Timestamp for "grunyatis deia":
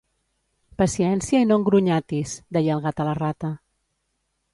1.67-2.73